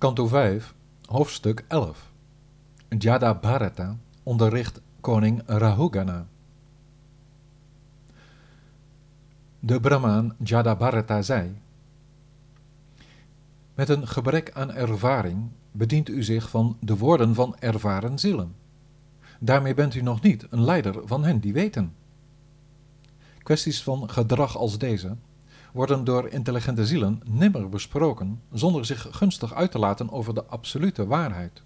[0.00, 0.74] Kanto 5,
[1.04, 2.10] hoofdstuk 11.
[2.88, 6.26] Jada Bharata onderricht koning Rahugana.
[9.58, 11.54] De Brahmaan Jada Bharata zei:
[13.74, 18.54] Met een gebrek aan ervaring bedient u zich van de woorden van ervaren zielen.
[19.38, 21.94] Daarmee bent u nog niet een leider van hen die weten.
[23.42, 25.16] Kwesties van gedrag als deze
[25.72, 31.06] worden door intelligente zielen nimmer besproken zonder zich gunstig uit te laten over de absolute
[31.06, 31.62] waarheid.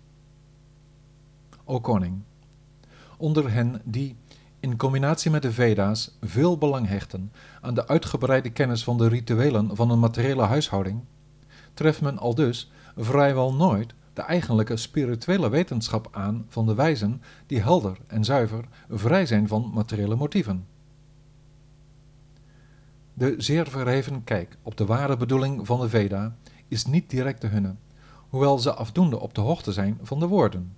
[1.64, 2.22] O koning,
[3.16, 4.16] onder hen die
[4.60, 9.76] in combinatie met de Veda's veel belang hechten aan de uitgebreide kennis van de rituelen
[9.76, 11.00] van een materiële huishouding,
[11.74, 17.60] treft men al dus vrijwel nooit de eigenlijke spirituele wetenschap aan van de wijzen die
[17.60, 20.66] helder en zuiver vrij zijn van materiële motieven.
[23.24, 26.36] De zeer verheven kijk op de ware bedoeling van de Veda
[26.68, 27.74] is niet direct de hunne,
[28.28, 30.76] hoewel ze afdoende op de hoogte zijn van de woorden.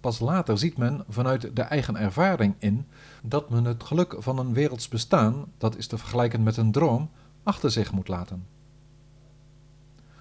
[0.00, 2.86] Pas later ziet men vanuit de eigen ervaring in
[3.22, 7.10] dat men het geluk van een werelds bestaan, dat is te vergelijken met een droom,
[7.42, 8.46] achter zich moet laten.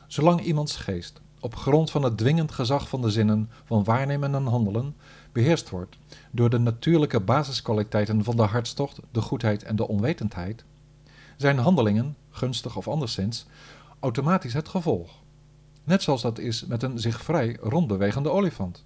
[0.08, 4.45] Zolang iemands geest op grond van het dwingend gezag van de zinnen van waarnemen en
[4.45, 4.95] handelen
[5.31, 5.97] beheerst wordt
[6.31, 10.63] door de natuurlijke basiskwaliteiten van de hartstocht, de goedheid en de onwetendheid,
[11.38, 13.45] zijn handelingen, gunstig of anderszins,
[14.00, 15.11] automatisch het gevolg.
[15.83, 18.83] Net zoals dat is met een zich vrij rondbewegende olifant.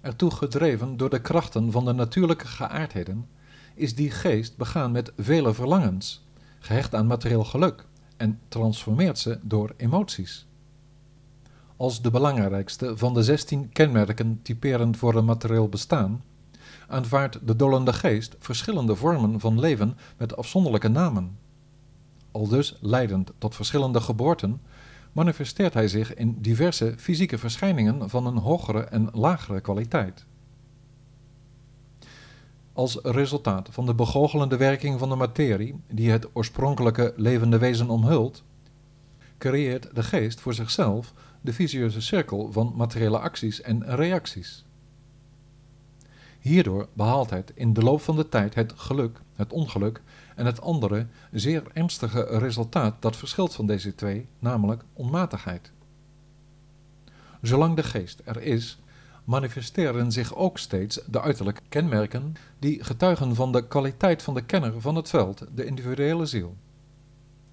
[0.00, 3.26] Ertoe gedreven door de krachten van de natuurlijke geaardheden,
[3.74, 6.24] is die geest begaan met vele verlangens,
[6.58, 7.84] gehecht aan materieel geluk,
[8.16, 10.46] en transformeert ze door emoties.
[11.76, 16.22] Als de belangrijkste van de zestien kenmerken typerend voor een materieel bestaan,
[16.90, 21.38] aanvaardt de dollende geest verschillende vormen van leven met afzonderlijke namen.
[22.30, 24.60] Aldus leidend tot verschillende geboorten,
[25.12, 30.24] manifesteert hij zich in diverse fysieke verschijningen van een hogere en lagere kwaliteit.
[32.72, 38.42] Als resultaat van de begoochelende werking van de materie, die het oorspronkelijke levende wezen omhult,
[39.38, 44.64] creëert de geest voor zichzelf de visieuze cirkel van materiële acties en reacties.
[46.40, 50.00] Hierdoor behaalt het in de loop van de tijd het geluk, het ongeluk
[50.36, 55.70] en het andere zeer ernstige resultaat dat verschilt van deze twee, namelijk onmatigheid.
[57.42, 58.78] Zolang de geest er is,
[59.24, 64.80] manifesteren zich ook steeds de uiterlijke kenmerken die getuigen van de kwaliteit van de kenner
[64.80, 66.56] van het veld, de individuele ziel.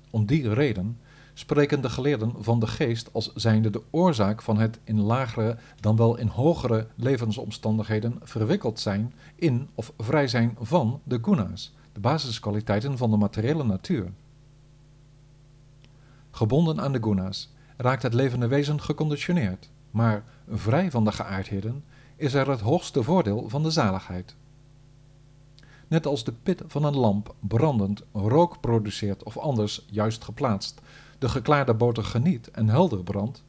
[0.10, 1.00] Om die reden
[1.40, 5.96] spreken de geleerden van de geest als zijnde de oorzaak van het in lagere dan
[5.96, 12.98] wel in hogere levensomstandigheden verwikkeld zijn in of vrij zijn van de guna's, de basiskwaliteiten
[12.98, 14.12] van de materiële natuur.
[16.32, 21.84] Gebonden aan de guna's raakt het levende wezen geconditioneerd, maar vrij van de geaardheden
[22.16, 24.36] is er het hoogste voordeel van de zaligheid.
[25.88, 30.82] Net als de pit van een lamp brandend rook produceert of anders juist geplaatst
[31.20, 33.44] de geklaarde boter geniet en helder brandt,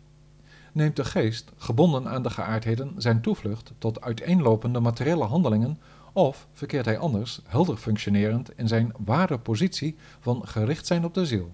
[0.72, 5.78] neemt de geest, gebonden aan de geaardheden, zijn toevlucht tot uiteenlopende materiële handelingen
[6.12, 11.26] of, verkeert hij anders, helder functionerend in zijn ware positie van gericht zijn op de
[11.26, 11.50] ziel.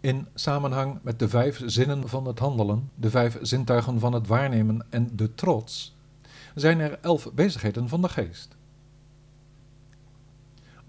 [0.00, 4.86] In samenhang met de vijf zinnen van het handelen, de vijf zintuigen van het waarnemen
[4.90, 5.94] en de trots,
[6.54, 8.56] zijn er elf bezigheden van de geest.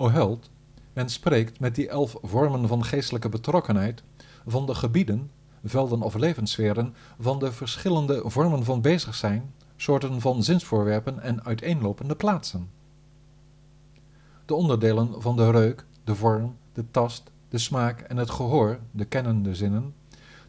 [0.04, 0.50] O held,
[0.94, 4.04] men spreekt met die elf vormen van geestelijke betrokkenheid
[4.48, 5.32] van de gebieden,
[5.64, 12.16] velden of levenssferen, van de verschillende vormen van bezig zijn, soorten van zinsvoorwerpen en uiteenlopende
[12.16, 12.70] plaatsen.
[14.46, 19.06] De onderdelen van de reuk, de vorm, de tast, de smaak en het gehoor, de
[19.06, 19.94] kennende zinnen,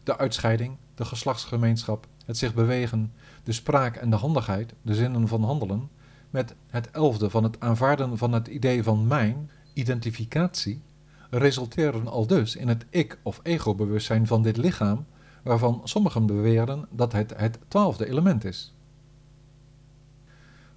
[0.03, 3.13] de uitscheiding, de geslachtsgemeenschap, het zich bewegen,
[3.43, 5.89] de spraak en de handigheid, de zinnen van handelen,
[6.35, 10.81] met het elfde van het aanvaarden van het idee van mijn, identificatie,
[11.29, 15.05] resulteren al dus in het ik- of ego-bewustzijn van dit lichaam,
[15.43, 18.73] waarvan sommigen beweren dat het het twaalfde element is.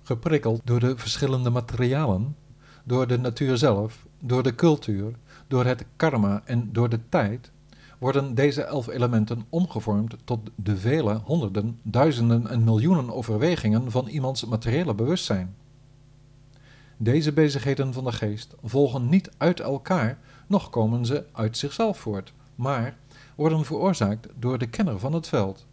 [0.02, 2.36] Geprikkeld door de verschillende materialen,
[2.84, 5.14] door de natuur zelf, door de cultuur,
[5.46, 7.50] door het karma en door de tijd,
[7.98, 14.44] worden deze elf elementen omgevormd tot de vele honderden, duizenden en miljoenen overwegingen van iemands
[14.44, 15.54] materiële bewustzijn.
[16.96, 22.32] Deze bezigheden van de geest volgen niet uit elkaar, noch komen ze uit zichzelf voort,
[22.54, 22.96] maar
[23.34, 25.66] worden veroorzaakt door de kenner van het veld.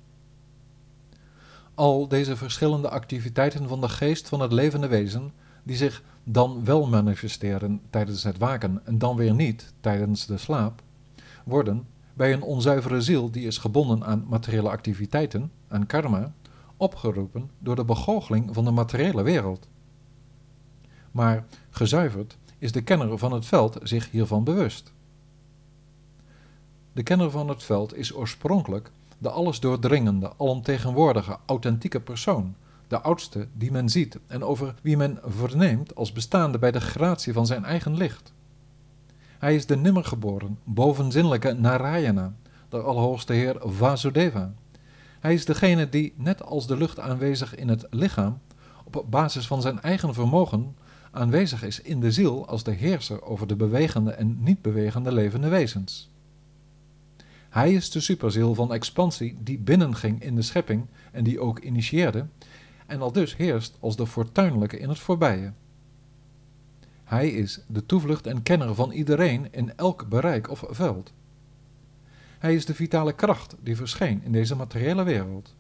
[1.73, 5.31] Al deze verschillende activiteiten van de geest van het levende wezen,
[5.63, 10.81] die zich dan wel manifesteren tijdens het waken en dan weer niet tijdens de slaap,
[11.43, 16.33] worden bij een onzuivere ziel die is gebonden aan materiële activiteiten, aan karma,
[16.77, 19.67] opgeroepen door de begoocheling van de materiële wereld.
[21.11, 24.91] Maar gezuiverd is de kenner van het veld zich hiervan bewust.
[26.93, 32.55] De kenner van het veld is oorspronkelijk de alles doordringende, alomtegenwoordige, authentieke persoon,
[32.87, 37.33] de oudste die men ziet en over wie men verneemt als bestaande bij de gratie
[37.33, 38.33] van zijn eigen licht.
[39.45, 42.33] Hij is de nimmergeboren, bovenzinnelijke Narayana,
[42.69, 44.53] de Allerhoogste Heer Vasudeva.
[45.19, 48.39] Hij is degene die, net als de lucht aanwezig in het lichaam,
[48.83, 50.75] op basis van zijn eigen vermogen
[51.11, 55.47] aanwezig is in de ziel als de heerser over de bewegende en niet bewegende levende
[55.47, 56.09] wezens.
[57.49, 62.25] Hij is de superziel van expansie die binnenging in de schepping en die ook initieerde,
[62.85, 65.51] en al dus heerst als de fortuinlijke in het voorbije.
[67.05, 71.13] Hij is de toevlucht en kenner van iedereen in elk bereik of veld.
[72.39, 75.53] Hij is de vitale kracht die verscheen in deze materiële wereld.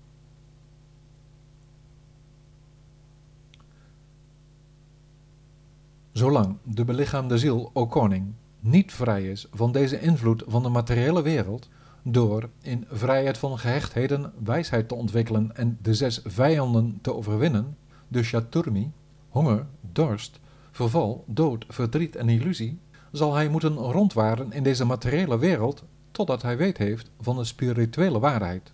[6.11, 11.21] Zolang de belichaamde ziel, o koning, niet vrij is van deze invloed van de materiële
[11.21, 11.69] wereld,
[12.03, 17.77] door in vrijheid van gehechtheden wijsheid te ontwikkelen en de zes vijanden te overwinnen,
[18.07, 18.91] de Chaturmi,
[19.29, 20.39] honger, dorst,
[20.75, 22.79] verval, dood, verdriet en illusie,
[23.11, 28.19] zal hij moeten rondwaren in deze materiële wereld totdat hij weet heeft van de spirituele
[28.19, 28.71] waarheid.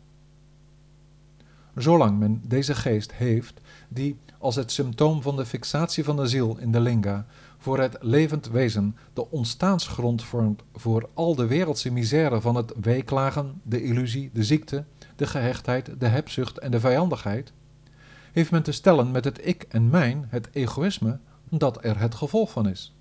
[1.76, 6.58] Zolang men deze geest heeft, die als het symptoom van de fixatie van de ziel
[6.58, 7.26] in de linga
[7.58, 13.62] voor het levend wezen de ontstaansgrond vormt voor al de wereldse misère van het weeklagen,
[13.64, 14.84] de illusie, de ziekte,
[15.16, 17.52] de gehechtheid, de hebzucht en de vijandigheid,
[18.32, 21.20] heeft men te stellen met het ik en mijn, het egoïsme,
[21.58, 22.94] dat er het gevolg van is.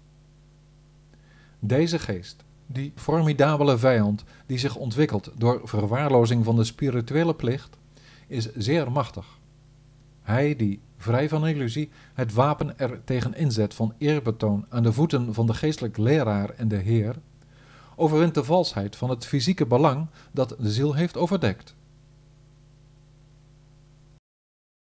[1.58, 7.76] Deze geest, die formidabele vijand die zich ontwikkelt door verwaarlozing van de spirituele plicht,
[8.26, 9.38] is zeer machtig.
[10.22, 15.34] Hij die, vrij van illusie, het wapen er tegen inzet van eerbetoon aan de voeten
[15.34, 17.16] van de geestelijk leraar en de Heer,
[17.96, 21.74] overwint de valsheid van het fysieke belang dat de ziel heeft overdekt.